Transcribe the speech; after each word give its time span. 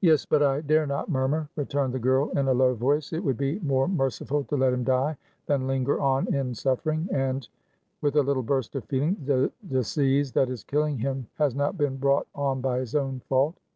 "Yes, 0.00 0.26
but 0.26 0.42
I 0.42 0.62
dare 0.62 0.84
not 0.84 1.08
murmur," 1.10 1.48
returned 1.54 1.94
the 1.94 2.00
girl, 2.00 2.30
in 2.36 2.48
a 2.48 2.52
low 2.52 2.74
voice. 2.74 3.12
"It 3.12 3.22
would 3.22 3.36
be 3.38 3.60
more 3.60 3.86
merciful 3.86 4.42
to 4.42 4.56
let 4.56 4.72
him 4.72 4.82
die 4.82 5.16
than 5.46 5.68
linger 5.68 6.00
on 6.00 6.26
in 6.34 6.54
suffering, 6.56 7.08
and" 7.12 7.46
with 8.02 8.16
a 8.16 8.22
little 8.24 8.42
burst 8.42 8.74
of 8.74 8.84
feeling 8.86 9.16
"the 9.24 9.52
disease 9.68 10.32
that 10.32 10.50
is 10.50 10.64
killing 10.64 10.98
him 10.98 11.28
has 11.38 11.54
not 11.54 11.78
been 11.78 11.98
brought 11.98 12.26
on 12.34 12.60
by 12.60 12.80
his 12.80 12.96
own 12.96 13.20
fault. 13.28 13.58